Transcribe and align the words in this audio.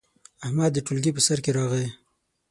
احمد 0.43 0.71
د 0.73 0.77
ټولګي 0.85 1.11
په 1.13 1.21
سر 1.27 1.37
کې 1.43 1.51
راغی. 1.57 1.87